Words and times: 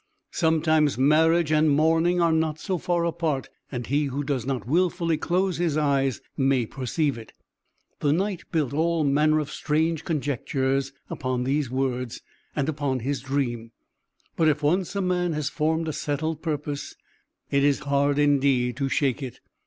Sometimes 0.31 0.97
marriage 0.97 1.51
and 1.51 1.69
mourning 1.69 2.19
are 2.19 2.31
not 2.31 2.57
so 2.57 2.79
far 2.79 3.05
apart; 3.05 3.49
and 3.71 3.85
he 3.85 4.05
who 4.05 4.23
does 4.23 4.47
not 4.47 4.65
wilfully 4.65 5.15
close 5.15 5.57
his 5.57 5.77
eyes 5.77 6.21
may 6.35 6.65
perceive 6.65 7.19
it." 7.19 7.33
The 7.99 8.11
Knight 8.11 8.45
built 8.51 8.73
all 8.73 9.03
manner 9.03 9.37
of 9.37 9.51
strange 9.51 10.03
conjectures 10.03 10.91
upon 11.11 11.43
these 11.43 11.69
words, 11.69 12.21
and 12.55 12.67
upon 12.67 13.01
his 13.01 13.21
dream. 13.21 13.73
But 14.35 14.47
if 14.47 14.63
once 14.63 14.95
a 14.95 15.03
man 15.03 15.33
has 15.33 15.49
formed 15.49 15.87
a 15.87 15.93
settled 15.93 16.41
purpose, 16.41 16.95
it 17.51 17.63
is 17.63 17.81
hard 17.81 18.17
indeed 18.17 18.77
to 18.77 18.89
shake 18.89 19.21
it. 19.21 19.39